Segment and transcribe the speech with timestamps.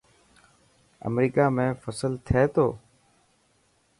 [1.07, 2.67] امريڪا ۾ فصل ٿي ٿو؟